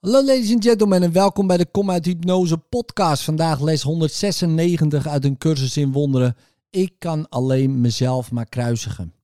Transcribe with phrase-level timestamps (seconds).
[0.00, 3.22] Hallo ladies and gentlemen en welkom bij de Kom uit Hypnose podcast.
[3.22, 6.36] Vandaag les 196 uit een cursus in wonderen.
[6.70, 9.14] Ik kan alleen mezelf maar kruisigen.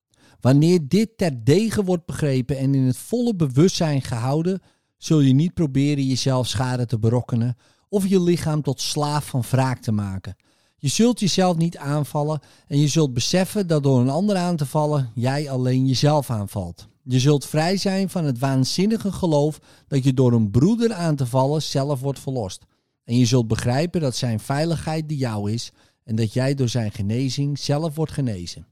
[0.41, 4.63] Wanneer dit terdege wordt begrepen en in het volle bewustzijn gehouden,
[4.97, 7.57] zul je niet proberen jezelf schade te berokkenen
[7.89, 10.37] of je lichaam tot slaaf van wraak te maken.
[10.77, 14.67] Je zult jezelf niet aanvallen en je zult beseffen dat door een ander aan te
[14.67, 16.89] vallen, jij alleen jezelf aanvalt.
[17.09, 21.27] Je zult vrij zijn van het waanzinnige geloof dat je door een broeder aan te
[21.27, 22.65] vallen zelf wordt verlost.
[23.05, 25.73] En je zult begrijpen dat zijn veiligheid de jou is
[26.05, 28.67] en dat jij door zijn genezing zelf wordt genezen.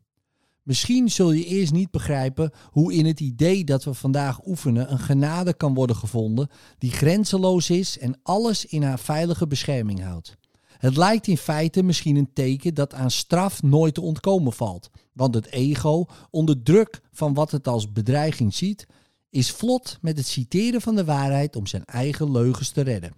[0.63, 4.99] Misschien zul je eerst niet begrijpen hoe in het idee dat we vandaag oefenen een
[4.99, 6.49] genade kan worden gevonden
[6.79, 10.37] die grenzeloos is en alles in haar veilige bescherming houdt.
[10.85, 14.91] Het lijkt in feite misschien een teken dat aan straf nooit te ontkomen valt.
[15.13, 18.87] Want het ego, onder druk van wat het als bedreiging ziet,
[19.31, 23.13] is vlot met het citeren van de waarheid om zijn eigen leugens te redden.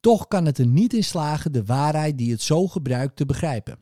[0.00, 3.78] Toch kan het er niet in slagen de waarheid die het zo gebruikt te begrijpen.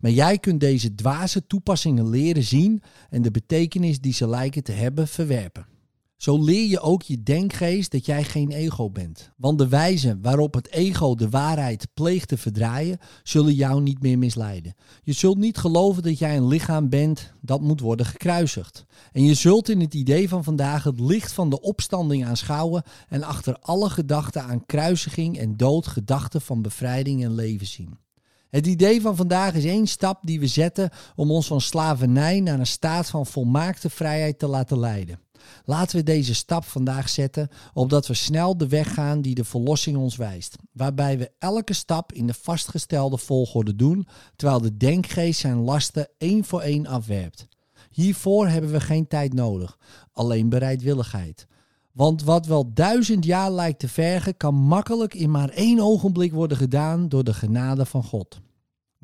[0.00, 4.72] Maar jij kunt deze dwaze toepassingen leren zien en de betekenis die ze lijken te
[4.72, 5.73] hebben verwerpen.
[6.24, 9.30] Zo leer je ook je denkgeest dat jij geen ego bent.
[9.36, 14.18] Want de wijze waarop het ego de waarheid pleegt te verdraaien, zullen jou niet meer
[14.18, 14.74] misleiden.
[15.02, 18.84] Je zult niet geloven dat jij een lichaam bent dat moet worden gekruisigd.
[19.12, 23.22] En je zult in het idee van vandaag het licht van de opstanding aanschouwen en
[23.22, 27.98] achter alle gedachten aan kruisiging en dood gedachten van bevrijding en leven zien.
[28.50, 32.58] Het idee van vandaag is één stap die we zetten om ons van slavernij naar
[32.58, 35.23] een staat van volmaakte vrijheid te laten leiden.
[35.64, 39.96] Laten we deze stap vandaag zetten, opdat we snel de weg gaan die de verlossing
[39.96, 40.56] ons wijst.
[40.72, 44.06] Waarbij we elke stap in de vastgestelde volgorde doen,
[44.36, 47.46] terwijl de denkgeest zijn lasten één voor één afwerpt.
[47.90, 49.78] Hiervoor hebben we geen tijd nodig,
[50.12, 51.46] alleen bereidwilligheid.
[51.92, 56.56] Want wat wel duizend jaar lijkt te vergen, kan makkelijk in maar één ogenblik worden
[56.56, 58.40] gedaan door de genade van God.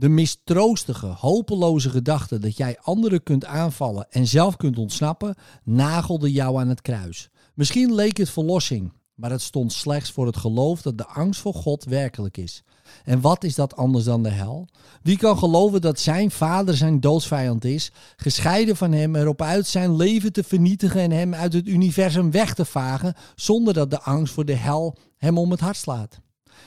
[0.00, 6.58] De mistroostige, hopeloze gedachte dat jij anderen kunt aanvallen en zelf kunt ontsnappen, nagelde jou
[6.60, 7.28] aan het kruis.
[7.54, 11.54] Misschien leek het verlossing, maar het stond slechts voor het geloof dat de angst voor
[11.54, 12.62] God werkelijk is.
[13.04, 14.68] En wat is dat anders dan de hel?
[15.02, 19.96] Wie kan geloven dat zijn vader zijn doodsvijand is, gescheiden van hem, erop uit zijn
[19.96, 24.34] leven te vernietigen en hem uit het universum weg te vagen, zonder dat de angst
[24.34, 26.20] voor de hel hem om het hart slaat?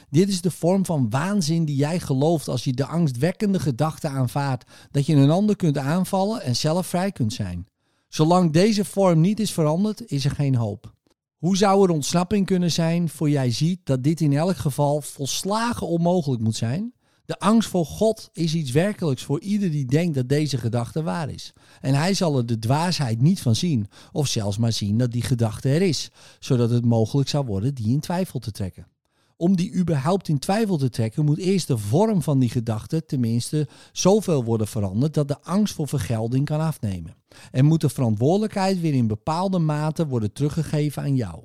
[0.09, 4.71] Dit is de vorm van waanzin die jij gelooft als je de angstwekkende gedachte aanvaardt
[4.91, 7.67] dat je een ander kunt aanvallen en zelf vrij kunt zijn.
[8.07, 10.93] Zolang deze vorm niet is veranderd, is er geen hoop.
[11.37, 15.87] Hoe zou er ontsnapping kunnen zijn voor jij ziet dat dit in elk geval volslagen
[15.87, 16.93] onmogelijk moet zijn?
[17.25, 21.29] De angst voor God is iets werkelijks voor ieder die denkt dat deze gedachte waar
[21.29, 21.53] is.
[21.81, 25.21] En hij zal er de dwaasheid niet van zien, of zelfs maar zien dat die
[25.21, 28.92] gedachte er is, zodat het mogelijk zou worden die in twijfel te trekken
[29.37, 33.67] om die überhaupt in twijfel te trekken, moet eerst de vorm van die gedachte tenminste
[33.91, 37.15] zoveel worden veranderd dat de angst voor vergelding kan afnemen.
[37.51, 41.43] En moet de verantwoordelijkheid weer in bepaalde mate worden teruggegeven aan jou.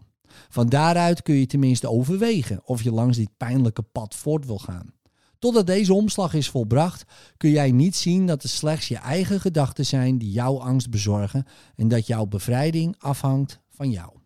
[0.48, 4.92] Van daaruit kun je tenminste overwegen of je langs dit pijnlijke pad voort wil gaan.
[5.38, 7.04] Totdat deze omslag is volbracht,
[7.36, 11.46] kun jij niet zien dat het slechts je eigen gedachten zijn die jouw angst bezorgen
[11.76, 14.17] en dat jouw bevrijding afhangt van jou.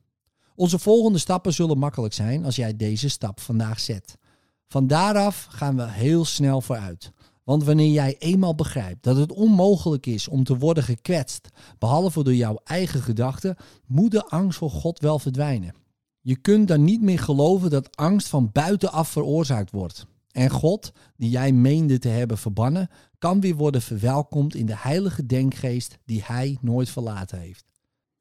[0.55, 4.17] Onze volgende stappen zullen makkelijk zijn als jij deze stap vandaag zet.
[4.69, 7.13] Van daaraf gaan we heel snel vooruit.
[7.45, 11.49] Want wanneer jij eenmaal begrijpt dat het onmogelijk is om te worden gekwetst,
[11.79, 15.75] behalve door jouw eigen gedachten, moet de angst voor God wel verdwijnen.
[16.21, 20.07] Je kunt dan niet meer geloven dat angst van buitenaf veroorzaakt wordt.
[20.31, 25.27] En God, die jij meende te hebben verbannen, kan weer worden verwelkomd in de heilige
[25.27, 27.65] denkgeest die Hij nooit verlaten heeft.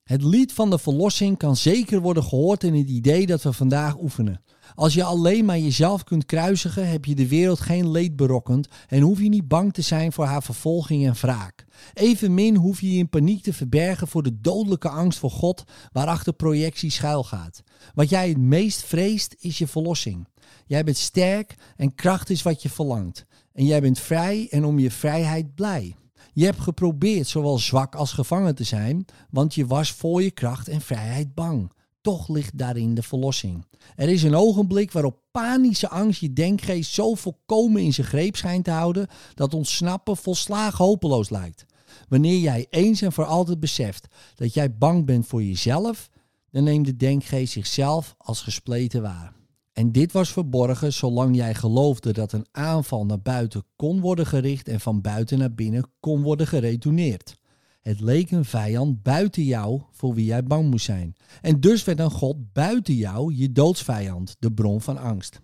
[0.03, 3.99] Het lied van de verlossing kan zeker worden gehoord in het idee dat we vandaag
[3.99, 4.41] oefenen.
[4.75, 9.01] Als je alleen maar jezelf kunt kruisigen, heb je de wereld geen leed berokkend en
[9.01, 11.65] hoef je niet bang te zijn voor haar vervolging en wraak.
[11.93, 16.33] Evenmin hoef je je in paniek te verbergen voor de dodelijke angst voor God waarachter
[16.33, 17.63] projectie schuilgaat.
[17.93, 20.27] Wat jij het meest vreest is je verlossing.
[20.65, 23.25] Jij bent sterk en kracht is wat je verlangt.
[23.53, 25.95] En jij bent vrij en om je vrijheid blij.
[26.33, 30.67] Je hebt geprobeerd zowel zwak als gevangen te zijn, want je was voor je kracht
[30.67, 31.71] en vrijheid bang.
[32.01, 33.65] Toch ligt daarin de verlossing.
[33.95, 38.63] Er is een ogenblik waarop panische angst je denkgeest zo volkomen in zijn greep schijnt
[38.63, 41.65] te houden dat ontsnappen volslagen hopeloos lijkt.
[42.07, 46.09] Wanneer jij eens en voor altijd beseft dat jij bang bent voor jezelf,
[46.51, 49.40] dan neemt de denkgeest zichzelf als gespleten waar.
[49.73, 54.67] En dit was verborgen zolang jij geloofde dat een aanval naar buiten kon worden gericht
[54.67, 57.39] en van buiten naar binnen kon worden geretourneerd.
[57.81, 61.15] Het leek een vijand buiten jou voor wie jij bang moest zijn.
[61.41, 65.41] En dus werd een God buiten jou je doodsvijand, de bron van angst.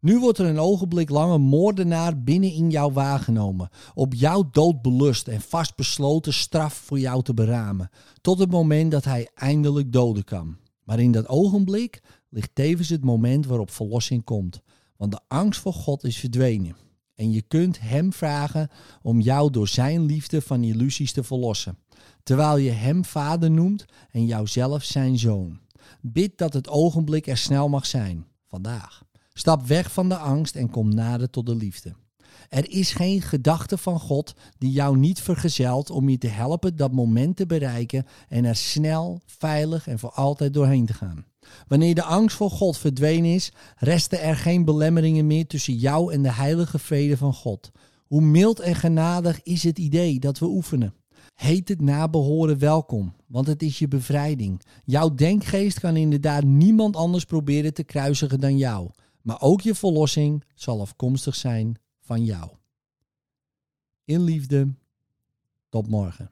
[0.00, 4.82] Nu wordt er een ogenblik lang een moordenaar binnen in jou waargenomen, op jouw dood
[4.82, 7.90] belust en vastbesloten straf voor jou te beramen,
[8.20, 10.56] tot het moment dat hij eindelijk doden kan.
[10.84, 12.02] Maar in dat ogenblik
[12.36, 14.60] ligt tevens het moment waarop verlossing komt,
[14.96, 16.76] want de angst voor God is verdwenen.
[17.14, 18.68] En je kunt Hem vragen
[19.02, 21.78] om jou door Zijn liefde van illusies te verlossen,
[22.22, 25.60] terwijl je Hem Vader noemt en jouzelf Zijn Zoon.
[26.00, 29.02] Bid dat het ogenblik er snel mag zijn, vandaag.
[29.32, 31.94] Stap weg van de angst en kom nader tot de liefde.
[32.48, 36.92] Er is geen gedachte van God die jou niet vergezelt om je te helpen dat
[36.92, 41.24] moment te bereiken en er snel, veilig en voor altijd doorheen te gaan.
[41.68, 46.22] Wanneer de angst voor God verdwenen is, resten er geen belemmeringen meer tussen jou en
[46.22, 47.70] de heilige vrede van God.
[48.06, 50.94] Hoe mild en genadig is het idee dat we oefenen.
[51.34, 54.62] Heet het nabehoren welkom, want het is je bevrijding.
[54.84, 58.90] Jouw denkgeest kan inderdaad niemand anders proberen te kruisigen dan jou.
[59.22, 62.50] Maar ook je verlossing zal afkomstig zijn van jou.
[64.04, 64.74] In liefde,
[65.68, 66.30] tot morgen.